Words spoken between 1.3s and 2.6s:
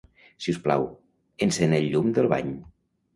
encén el llum del bany.